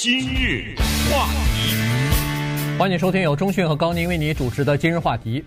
[0.00, 0.76] 今日
[1.10, 5.44] 话题，欢迎收听由中讯和高宁为你主持的今日话题。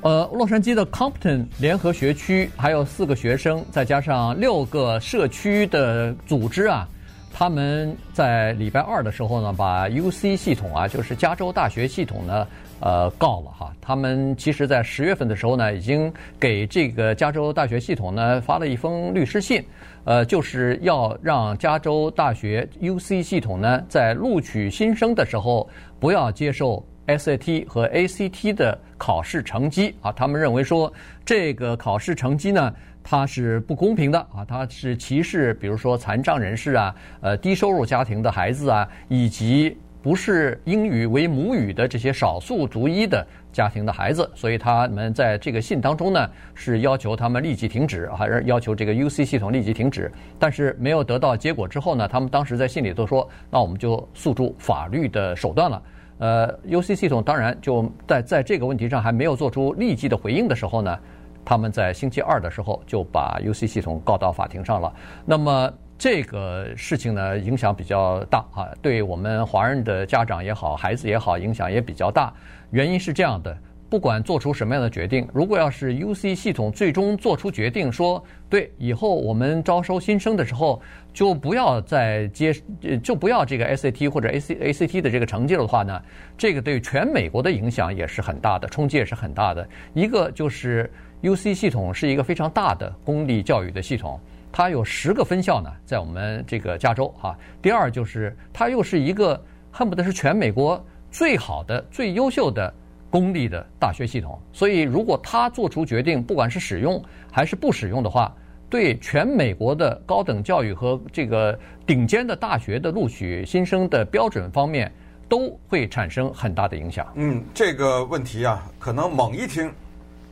[0.00, 6.88] 呃，洛杉矶的 Compton 联合学区还有四个学生，再加上六个社区的组织啊，
[7.32, 12.46] 他们在礼拜二的时候呢，把 UC 系统啊，就是加州大学系统呢，
[12.80, 13.72] 呃，告了哈。
[13.80, 19.64] 他们其实在十月份的时候呢，已经给这个加州大学系统呢发了一封律师信，
[20.04, 25.68] 呃，就是要让加州大学 UC 系统呢，在录取新生的时候
[25.98, 26.84] 不要接受。
[27.06, 30.92] SAT 和 ACT 的考试成绩啊，他们认为说
[31.24, 32.72] 这个考试成绩呢，
[33.10, 50.08] 它是不公平的啊，它是歧视，比如说残障人士啊，呃，低收入家庭的孩子啊，以及不是英语为母语的这些少数族裔的家庭的孩子，所以他们在这个信当中呢，是要求他们立即停止，还是要求这个 UC 系统立即停止？
[50.38, 55.82] 但是没有得到结果之后呢，他们当时在信里都说，那我们就诉诸法律的手段了。
[56.18, 60.96] 呃，UC 系统当然就在在这个问题上还没有做出立即的回应的时候呢，
[61.44, 64.92] 他们在星期二的时候就把 UC 系统告到法庭上了。
[65.24, 72.32] 那么这个事情呢，影响比较大啊，对我们华人的家长也好，孩子也好，影响也比较大。
[72.70, 73.56] 原因是这样的。
[73.90, 80.80] 不管做出什么样的决定，如果要是 UC 系统最终做出决定说，对，以后我们招收新生的时候
[81.12, 82.54] 就不要再接，
[83.02, 86.00] 就不要这个 SAT 或者 AC ACT 的这个成绩的话呢，
[86.38, 89.68] 这个对全美国的影响也是很大的，冲击也是很大的。
[89.92, 90.88] 一个就是
[91.22, 94.18] UC 系统是一个非常大的公立教育的系统，
[94.50, 97.36] 它有十个分校呢，在我们这个加州哈。
[97.60, 102.72] 第二就是它又是一个恨不得是全美国最好的、最优秀的。
[103.12, 108.32] 公立的大学系统，所以如果他做出决定，不管是使用还是不使用的话，
[108.68, 114.88] 对全美国的高等教育和这个顶尖的大学的录取新生的标准方面，
[115.28, 117.04] 都会产生很大的影响。
[117.16, 119.68] 嗯，这个问题啊，可能猛一听，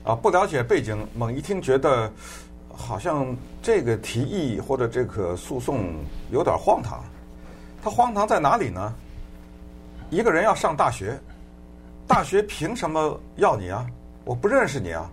[0.05, 2.11] 啊，不了解背景，猛一听觉得
[2.69, 5.95] 好像这个提议或者这个诉讼
[6.31, 7.03] 有点荒唐。
[7.83, 8.95] 它荒唐在哪里呢？
[10.11, 11.19] 一个人要上大学。
[12.07, 13.87] 大学凭什么要你啊？
[14.25, 15.11] 我不认识你啊，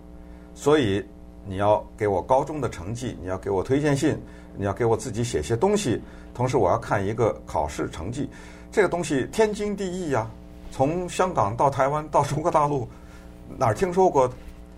[0.54, 1.04] 所以
[1.44, 4.18] 你要给我高中的成绩，你要给我推荐信，
[4.56, 6.00] 你要给我自己写些东西，
[6.32, 8.30] 同时我要看一个考试成绩，
[8.72, 10.26] 这个东西天经地义呀。
[10.70, 12.88] 从香港到台湾到中国大陆，
[13.58, 14.30] 哪儿听说过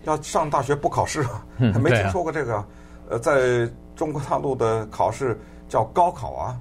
[0.03, 1.45] 要上大学不考试 啊？
[1.57, 2.65] 没听说过这个。
[3.09, 6.59] 呃，在中国大陆的考试叫高考啊，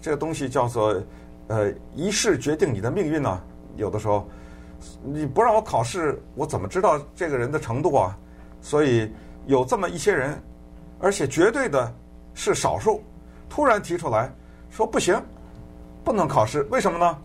[0.00, 0.94] 这个东西叫做
[1.48, 3.40] 呃一试决定你的命运呢。
[3.76, 4.28] 有的时候。
[5.04, 8.16] 你不让我考试，我怎么知道这个人的程度啊？
[8.62, 9.12] 所以
[9.44, 10.42] 有这么一些人，
[10.98, 11.92] 而且绝对的
[12.32, 13.04] 是少数，
[13.46, 14.32] 突然提出来
[14.70, 15.22] 说不行，
[16.02, 17.18] 不能考试，为什么呢？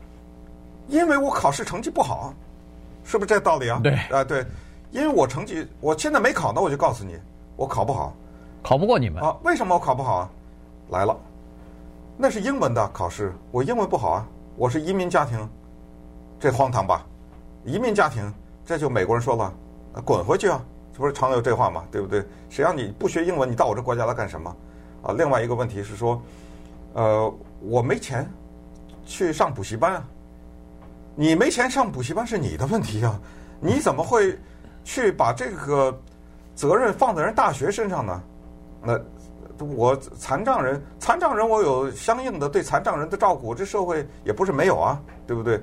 [0.89, 2.33] 因为我考试成绩不好，
[3.05, 3.79] 是不是这道理啊？
[3.81, 4.45] 对，啊对，
[4.95, 7.19] 因为我成绩我现在没考呢，我就告诉你，
[7.57, 8.15] 我考不好，
[8.63, 9.35] 考不过你们啊？
[9.43, 10.29] 为什么我考不好啊？
[10.89, 11.13] 来了，
[12.15, 15.49] 那是英文的考试，我英文不好啊，我是移民家庭，
[16.39, 17.05] 这荒唐吧？
[17.65, 18.33] 移民家庭，
[18.65, 19.53] 这就美国人说了，
[20.05, 20.63] 滚回去啊！
[20.93, 21.83] 这不是常有这话吗？
[21.91, 22.25] 对不对？
[22.49, 24.55] 谁让你不学英文，你到我这国家来干什么？
[25.03, 26.21] 啊，另外一个问题是说，
[26.93, 28.25] 呃，我没钱
[29.05, 30.07] 去上补习班啊。
[31.15, 33.19] 你没钱上补习班是你的问题啊，
[33.59, 34.39] 你怎么会
[34.85, 35.99] 去把这个
[36.55, 38.23] 责任放在人大学身上呢？
[38.81, 38.97] 那
[39.65, 45.59] 我残障人，残障人我有相应的对残障人的照顾，这社会也不是没有啊，对不对？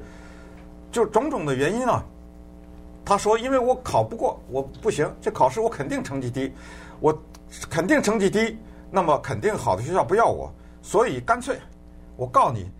[0.90, 2.04] 就种种的原因啊，
[3.04, 6.52] 他说：“因为我考不过，我不行，这考试我肯定成绩低，
[7.00, 7.16] 我
[7.70, 8.58] 肯定成绩低，
[8.90, 11.56] 那么肯定好的学校不要我，所以干脆
[12.16, 12.70] 我告你，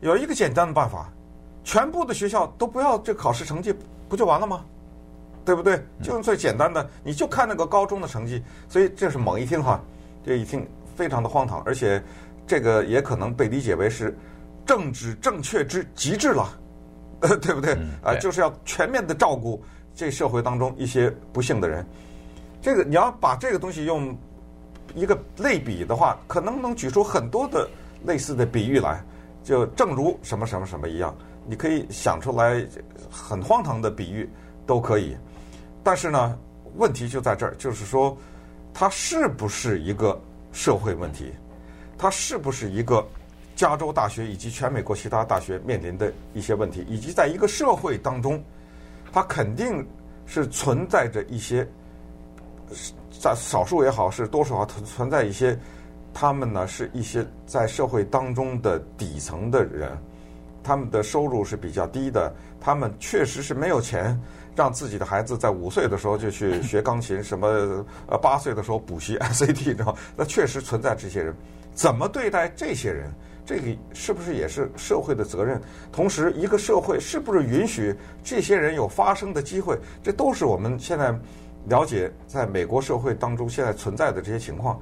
[0.00, 1.10] 有一个简单的办法，
[1.64, 3.74] 全部的学校都不要这考试成绩，
[4.08, 4.64] 不就完了吗？
[5.44, 5.82] 对不对？
[6.02, 8.42] 就用最简单的，你就看那个高中的成绩。
[8.68, 9.80] 所以这是猛一听哈，
[10.24, 12.02] 这一听非常的荒唐，而且
[12.46, 14.16] 这个也可能被理解为是
[14.66, 16.56] 政治正确之极致了。”
[17.20, 17.76] 呃，对不对？
[18.02, 19.62] 啊，就是要全面的照顾
[19.94, 21.84] 这社会当中一些不幸的人。
[22.62, 24.16] 这个你要把这个东西用
[24.94, 27.68] 一个类比的话，可能能举出很多的
[28.04, 29.04] 类似的比喻来。
[29.42, 31.14] 就正如什么什么什么一样，
[31.46, 32.66] 你可以想出来
[33.10, 34.28] 很荒唐的比喻
[34.66, 35.16] 都可以。
[35.82, 36.38] 但是呢，
[36.76, 38.16] 问题就在这儿，就是说，
[38.72, 40.20] 它是不是一个
[40.52, 41.32] 社会问题？
[41.96, 43.06] 它是不是一个？
[43.56, 48.42] 加州大学以及全美国其他大学面临的一些问题，以及在一个社会当中，
[49.12, 49.86] 它肯定
[50.24, 51.68] 是存在着一些，
[53.20, 55.58] 在少数也好，是多数也好，存在一些
[56.14, 59.94] 他们呢是一些在社会当中的底层的人，
[60.62, 64.18] 他们的收入是比较低的，他们确实是没有钱
[64.56, 69.96] 让自己的孩子在五岁的时候就去学钢琴，什么呃八岁的时候补习 SAT，你知道？
[70.16, 71.34] 那确实存在这些人，
[71.74, 73.10] 怎么对待这些人？
[73.46, 73.62] 这个
[73.92, 75.60] 是不是也是社会的责任？
[75.90, 77.92] 同时，一个社会是不是允许
[78.22, 79.76] 这些人有发声的机会？
[80.04, 81.12] 这都是我们现在
[81.66, 84.80] 了解在美国社会当中现在存在的这些情况。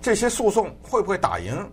[0.00, 1.68] 这些诉讼会不会打赢，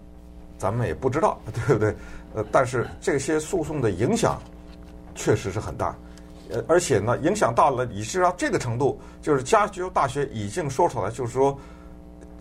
[0.58, 1.96] 咱们也不知道，对不对？
[2.34, 4.42] 呃，但是这些诉讼的影响
[5.14, 5.96] 确实是很大，
[6.52, 11.58] 呃，而且呢，影响到了，以至到这个程度，就是加州大学已经说出来，就是说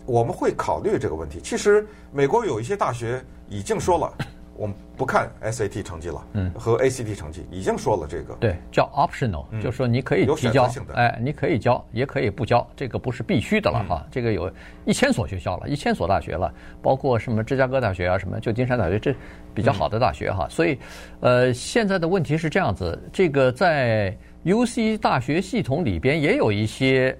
[0.05, 1.39] 我们会考虑这个问题。
[1.43, 4.13] 其实美国有一些大学已经说了。
[4.57, 14.05] 我们不看 SAT 成绩了，嗯，和 ACT 成绩已经说了这个，对，叫 optional，嗯，就是说你可以提交，哎，你可以交，也可以不交，这个不是必须的了哈。
[14.09, 14.51] 这个有
[14.85, 16.51] 一千所学校了，一千所大学了，
[16.81, 19.15] 包括什么芝加哥大学啊，什么旧金山大学，这
[19.53, 20.47] 比较好的大学哈。
[20.49, 20.77] 所以，
[21.19, 27.17] 呃，现在的问题是这样子，这个在 UC 大学系统里边也有一些。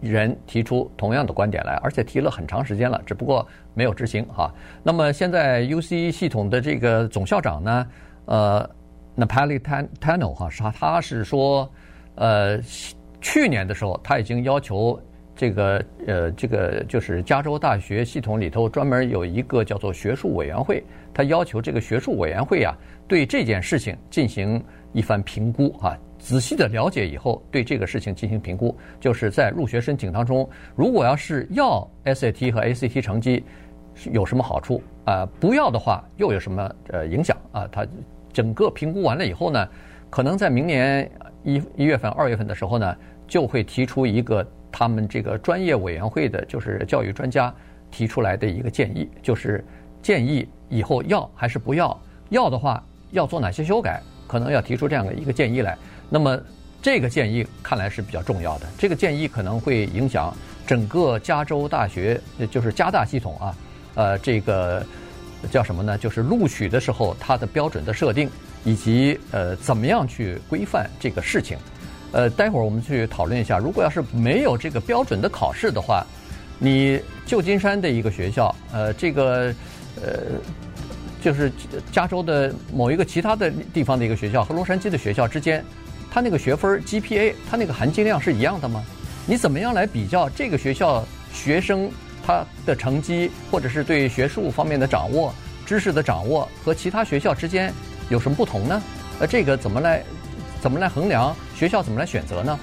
[0.00, 4.52] 人提出同样的观点来，而且提了很长时间了，只不过没有执行哈。
[4.82, 7.86] 那么现在 UC 系统的这个总校长呢，
[8.26, 8.70] 呃
[9.16, 11.70] ，Napolitano 哈，是他是说，
[12.14, 12.60] 呃，
[13.20, 15.00] 去年的时候他已经要求
[15.34, 20.82] 这个呃这个就是加州大学系统里头专门有一个叫做学术委员会，
[21.14, 22.76] 他要求这个学术委员会啊
[23.06, 24.62] 对这件事情进行
[24.92, 25.96] 一番评估啊。
[26.28, 30.46] 仔细的了解以后，对这个事情进行评估，就是在入学申请当中，
[30.76, 33.42] 如果要是要 SAT 和 ACT 成绩，
[34.12, 35.26] 有什么好处啊？
[35.40, 37.66] 不要的话又有什么呃影响啊？
[37.72, 37.86] 他
[38.30, 39.66] 整个评估完了以后呢，
[40.10, 41.10] 可能在明年
[41.44, 42.94] 一一月份、二月份的时候呢，
[43.26, 47.50] 就会提出一个他们这个专业委员会的，就是教育专家
[47.90, 49.64] 提出来的一个建议，就是
[50.02, 51.98] 建议以后要还是不要，
[52.28, 55.74] 要的话要做哪些修改，可能要提出这样的一个建议来。
[56.08, 56.40] 那么，
[56.80, 58.66] 这个建议看来是比较重要的。
[58.78, 60.34] 这个建议可能会影响
[60.66, 62.20] 整个加州大学，
[62.50, 63.54] 就是加大系统啊，
[63.94, 64.84] 呃，这个
[65.50, 65.98] 叫什么呢？
[65.98, 68.30] 就是录取的时候它的标准的设定，
[68.64, 71.58] 以及呃怎么样去规范这个事情。
[72.10, 73.58] 呃，待会儿我们去讨论一下。
[73.58, 76.06] 如果要是没有这个标准的考试的话，
[76.58, 79.54] 你旧金山的一个学校，呃，这个
[80.02, 80.40] 呃，
[81.20, 81.52] 就是
[81.92, 85.62] 加州的某一个其他的地方的一个学校和洛杉矶的学校之间。
[86.18, 88.82] 他那个学分 GPA，他那个含金量是一样的吗？
[89.24, 91.88] 你怎么样来比较这个学校学生
[92.26, 95.32] 他的成绩，或者是对学术方面的掌握、
[95.64, 97.72] 知识的掌握和其他学校之间
[98.10, 98.82] 有什么不同呢？
[99.20, 100.02] 呃，这个怎么来
[100.60, 101.32] 怎么来衡量？
[101.56, 102.58] 学校怎么来选择呢？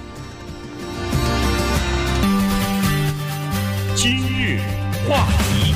[3.94, 4.60] 今日
[5.08, 5.74] 话题，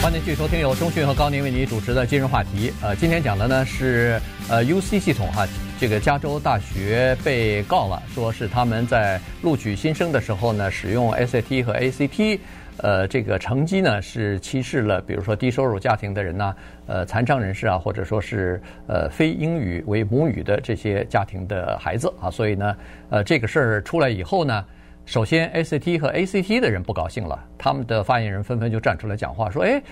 [0.00, 2.72] 欢迎继续收听由中讯和高宁为你主持的今日话题。
[2.80, 4.18] 呃，今天讲的呢是
[4.48, 5.46] 呃 UC 系统哈。
[5.84, 12.38] 这个加州大学被告了，说是他们在录取新生的时候呢，使用 SAT 和 ACT，
[12.78, 16.54] 呃，这个成绩呢是歧视了，比如说低收入家庭的人呐，
[16.86, 22.74] 呃，残障人士啊，或者说是呃非英语为母语的这些家庭的孩子啊，所以呢，
[23.10, 24.64] 呃，这个事儿出来以后呢，
[25.04, 29.82] 首先 SAT 和 ACT 的人不高兴了，他们的发言人纷纷就站出来讲话，说，哎，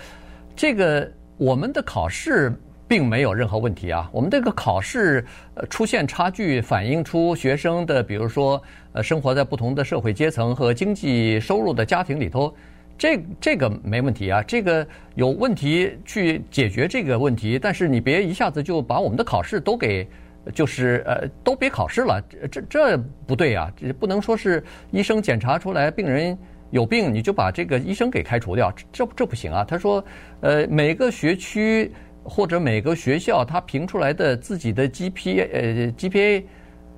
[0.56, 1.06] 这个
[1.36, 2.50] 我们的考试。
[2.92, 4.06] 并没有任何问题啊！
[4.12, 5.24] 我们这个考试
[5.54, 8.62] 呃出现差距，反映出学生的，比如说
[8.92, 12.54] 呃生活在不同的社会阶层和经济收入的家庭里头，
[12.98, 20.06] 这这个没问题啊，这个有问题去解决这个问题，但是你别一下子就把我们的考试都给
[20.54, 23.72] 就是呃都别考试了，这这不对啊！
[23.74, 26.36] 这不能说是医生检查出来病人
[26.68, 29.64] 有病，你就把这个医生给开除掉，这这不行啊！
[29.64, 30.04] 他说
[30.42, 31.90] 呃每个学区。
[32.24, 35.62] 或者每个学校它评出来的自己的 GPA 呃
[35.92, 36.44] GPA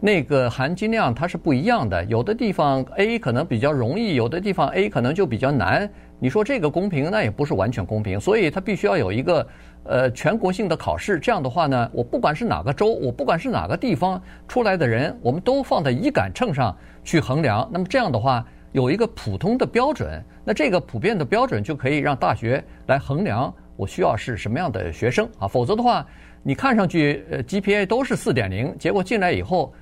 [0.00, 5.90] 那个含金量它是不一样的，有的地方 A 可能比较容易，有的地方 A 可能就比较难。
[6.18, 9.46] 你说这个公平，那也不是完全公平，所以它必须要有一个
[9.84, 11.18] 呃全国性的考试。
[11.18, 17.66] 这样的话呢，我不管是哪个州，我不管是哪个地方出来的人，我们都放在一杆秤上去衡量。
[17.72, 23.52] 那么这样的话，有一个普通的标准，那这个普遍的标准就可以让大学来衡量。
[23.76, 25.48] 我需要是什么样的学生啊？
[25.48, 26.06] 否则的话，
[26.42, 29.72] 你看上去呃 GPA 都是四点零，结果进来以后，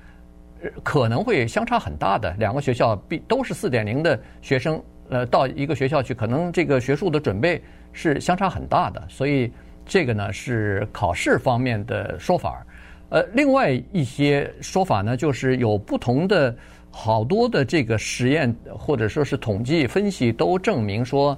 [0.81, 2.33] 可能会相差很大的。
[2.39, 9.03] 两个学校必都是四点零的学生，呃，到一个学校去，可能这个学术的准备是相差很大的。
[9.07, 9.51] 所以
[9.85, 12.65] 这个呢是考试方面的说法。
[13.09, 16.55] 呃，另外一些说法呢，就是有不同的
[16.89, 21.37] 好多的这个实验或者说是统计分析都证明说。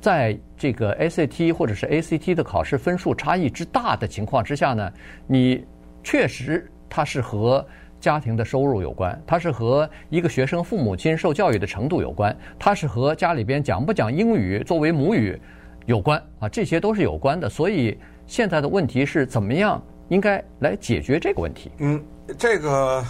[0.00, 4.90] 在这个 SAT 或者是 ACT 的考试分数差异之大的情况之下呢，
[5.26, 5.64] 你
[6.02, 7.64] 确实它是和
[8.00, 15.38] 家庭的收入有关，它是和一个学生父母亲受教育的程度有关，它是和家里边讲不讲英语作为母语
[15.84, 17.48] 有关啊，这些都是有关的。
[17.48, 21.70] 所以现在的问题是怎么样应该来解决这个问题？
[21.76, 22.02] 嗯，
[22.38, 23.04] 这个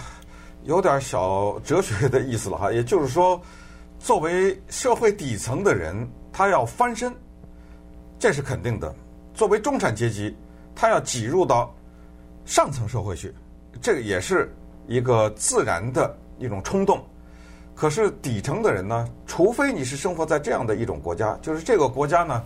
[0.65, 3.41] 有点小哲学的意思了哈，也就是说，
[3.97, 5.95] 作为社会底层的人，
[6.31, 7.13] 他要翻身，
[8.19, 8.93] 这是肯定的；
[9.33, 10.35] 作为中产阶级，
[10.75, 11.73] 他要挤入到
[12.45, 13.33] 上层社会去，
[13.81, 14.51] 这个也是。
[14.87, 17.01] 一个自然的一种冲动，
[17.75, 22.43] 可是底层的人呢，除非你是生活在这样的一种国家，就是这个国家呢，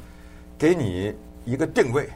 [0.57, 1.15] 给你
[1.45, 2.07] 一个定位，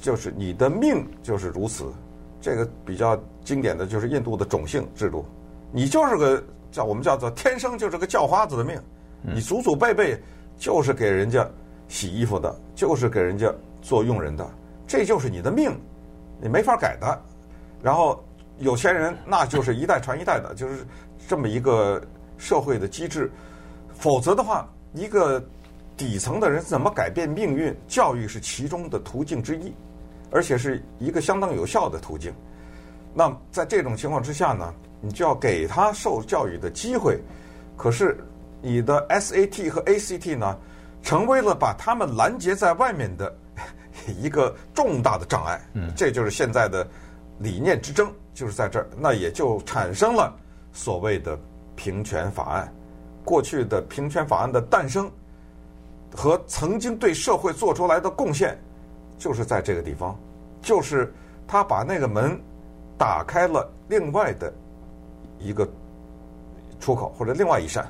[0.00, 1.92] 就是你的命就是如此。
[2.40, 5.26] 这个比较经典的就是印度的种姓制度，
[5.72, 8.80] 你就是个叫我们叫做天生就是个叫花子的命，
[9.20, 10.18] 你祖祖辈辈
[10.60, 11.44] 就是给人家
[11.88, 13.52] 洗衣服的，就是给人家
[13.82, 14.48] 做佣人的，
[14.86, 15.76] 这就是你的命，
[16.40, 17.20] 你没法改的。
[17.82, 18.22] 然后。
[18.62, 20.84] 有钱人那就是一代传一代的，就是
[21.26, 21.98] 这么一个
[22.36, 23.32] 社会的机制。
[23.94, 25.42] 否则的话，一个
[25.96, 27.74] 底层的人怎么改变命运？
[27.88, 29.72] 教育是其中的途径之一，
[30.30, 32.34] 而且是一个相当有效的途径。
[33.14, 37.18] 那在这种情况之下呢，你就要给他受教育的机会。
[37.78, 38.14] 可是
[38.62, 40.56] 你的 SAT 和 ACT 呢，
[41.02, 43.34] 成为了把他们拦截在外面的
[44.20, 45.60] 一个重大的障碍。
[45.74, 46.86] 嗯，这就是现在的
[47.38, 48.12] 理念之争。
[48.32, 50.34] 就是在这儿，那也就产生了
[50.72, 51.38] 所谓的
[51.76, 52.72] 平权法案。
[53.22, 55.10] 过去的平权法案的诞生
[56.14, 58.58] 和曾经对社会做出来的贡献，
[59.18, 60.18] 就是在这个地方，
[60.62, 61.12] 就是
[61.46, 62.40] 他把那个门
[62.96, 64.50] 打开了另外的
[65.38, 65.68] 一个
[66.78, 67.86] 出口或者另外一扇。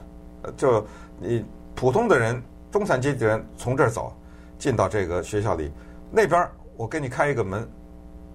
[0.56, 0.86] 就
[1.18, 1.44] 你
[1.74, 4.12] 普通的人、中产阶级的人从这儿走
[4.58, 5.70] 进到这个学校里，
[6.10, 7.68] 那边我给你开一个门。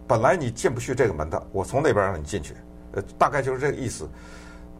[0.07, 2.53] 本来你进不去这个门的，我从那边让你进去，
[2.91, 4.07] 呃，大概就是这个意思。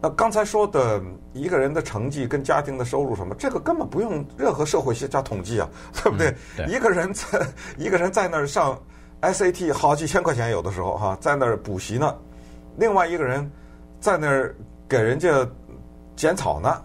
[0.00, 1.02] 那刚才说的
[1.32, 6.28] 一个人的成绩跟家庭的收入什么，这个根本不用任何社会学家统计啊， 对不对？
[6.28, 8.78] 嗯、对，一个人在一个人在那儿上
[9.22, 12.14] SAT 好几千块钱，有的时候哈，在那儿补习呢；
[12.76, 13.50] 另外一个人
[13.98, 14.54] 在那儿
[14.88, 15.44] 给人家
[16.14, 16.82] 剪草呢。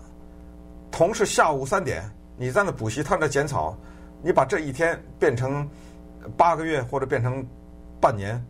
[0.91, 2.03] 同是下午三点，
[2.37, 3.75] 你在那补习，他在那剪草，
[4.21, 5.67] 你把这一天变成
[6.37, 7.45] 八个月或者变成。
[8.01, 8.43] 半年，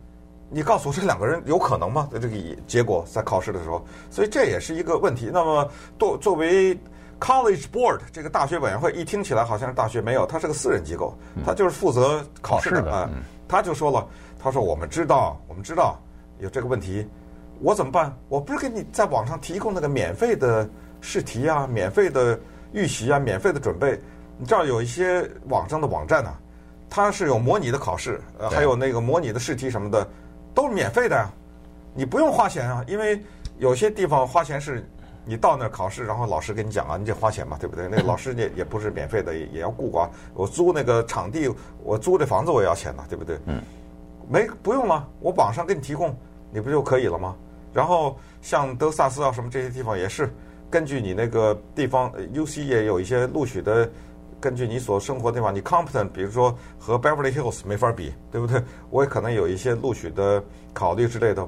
[0.48, 2.08] 你告诉我这两个人有可能吗？
[2.10, 2.30] 这个
[2.66, 5.28] 结果在考试的时候，所以这也是一个问题。
[5.30, 6.74] 那么，作作为
[7.20, 13.10] College Board 这个大学委员会，一听起来好像是大学，没有，它是个私人机构，它就是负责考试的啊。
[13.46, 14.08] 他就说了，
[14.38, 16.00] 他说我们知道，我们知道
[16.38, 17.06] 有这个问题，
[17.60, 18.10] 我怎么办？
[18.30, 20.66] 我不是给你在网上提供那个免费的
[21.02, 22.40] 试题啊，免费的
[22.72, 24.00] 预习啊，免费的准备。
[24.38, 26.32] 你知道有一些网上的网站呢。
[26.94, 30.06] 它是有模拟的考试，呃，还有那个模拟的试题什么的，
[30.52, 31.32] 都是免费的呀，
[31.94, 32.84] 你不用花钱啊。
[32.86, 33.18] 因为
[33.56, 34.86] 有些地方花钱是，
[35.24, 37.88] 你到那儿考试，然后老师跟你讲啊，你得花钱嘛，对不对？
[37.88, 40.10] 那个 老师也也不是免费的，也要雇啊。
[40.34, 41.48] 我租那个场地，
[41.82, 43.38] 我租这房子我也要钱呐，对不对？
[43.46, 43.62] 嗯，
[44.28, 46.14] 没不用了，我网上给你提供，
[46.50, 47.34] 你不就可以了吗？
[47.72, 50.30] 然后像德萨斯啊什么这些地方也是，
[50.72, 53.88] 根据你那个地方，UC 也有一些录取的。
[54.40, 58.60] 根据你所生活的地方，你 competent，比如说和 Beverly Hills 没法比，对不对？
[58.90, 61.46] 我也可能有一些录取的考虑之类的，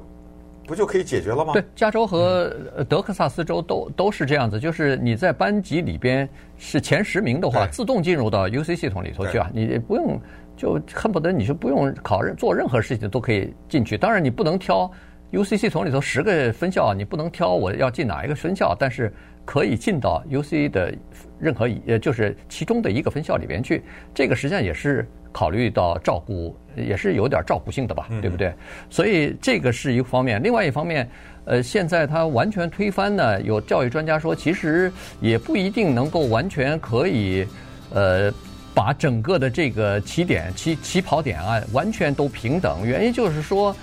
[0.65, 1.51] 不就可以解决了吗？
[1.51, 2.55] 对，加州和
[2.87, 10.17] 德克萨斯州都都是这样子，就是你在班级里边是前十名的话，自动进入到 UC 系统里头去啊，你不用
[10.55, 13.97] 就恨不得你就不用考任做任何事情都可以进去。
[13.97, 14.89] 当然你不能挑
[15.31, 19.11] UC 系统里头十个分校，你不能挑我要进哪一个分校，但是。
[19.47, 20.91] 可以进到 UC 的
[21.37, 23.83] 任何一呃，就是其中的一个分校里边去。
[24.11, 28.51] 这个实际上也是考虑到照顾，也是有点照顾性的吧，对不对？
[28.89, 30.41] 所以这个是一个方面。
[30.41, 31.07] 另外一方面，
[31.45, 34.91] 呃，现在他完全推翻呢，有教育专家说，其实
[35.21, 37.45] 也不一定能够完全可以，
[37.93, 38.33] 呃，
[38.73, 42.83] 把整个的这个起点起起跑点啊，完全都平等。
[42.83, 43.75] 原因就是说，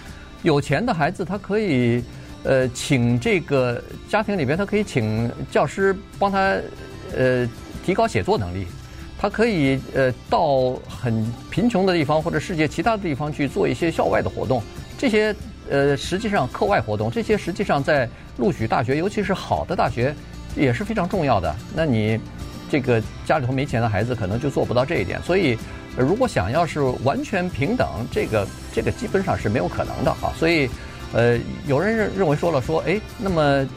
[0.43, 2.03] 有钱的孩子他可以。
[2.45, 6.57] 呃，请这个家庭里边，他可以请教师帮他
[7.17, 7.49] 呃
[7.87, 8.67] 提高写作能力，
[9.17, 14.61] 他可以呃到很贫穷的地方或者世界其他的地方去做一些校外的活动，
[14.99, 15.33] 这些
[15.71, 20.13] 呃实际上课外活动，这些实际上在录取大学，尤其是好的大学
[20.57, 21.55] 也是非常重要的。
[21.77, 22.19] 那你
[22.69, 25.57] 这个家里头没钱的孩子可能就做不到这一点，所以
[25.97, 30.69] 如果想要是完全平等，这个这个基本上是没有可能的啊，所以。
[31.15, 33.69] 呃，有人认认为说了说，哎，那么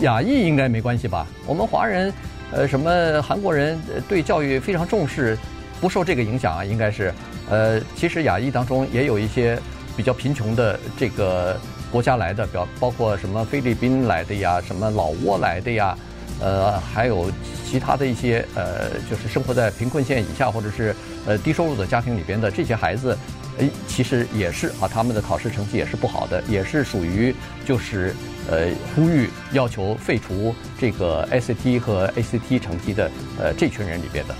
[0.00, 1.24] 亚裔应该没关系吧？
[1.46, 2.12] 我们华人，
[2.50, 5.38] 呃，什么韩国人对教育非常重视，
[5.80, 7.14] 不受这个影响啊，应该是，
[7.48, 9.56] 呃，其实亚裔当中也有一些
[9.96, 11.56] 比较贫穷的这个
[11.92, 15.96] 国家来的，表包括什么菲律宾来的呀，什么老挝来的呀，
[16.40, 17.30] 呃，还有
[17.64, 20.94] 其他的一些呃，就是生活在贫困线以下或者是
[21.26, 23.16] 呃低收入的家庭里边的这些孩子，
[23.58, 28.14] 哎，其实也是啊，他们的考试成绩也是不好的，也是属于就是
[28.50, 34.34] 呃呼吁要求废除这个 SAT 和 ACT 成绩的呃这群人里边的。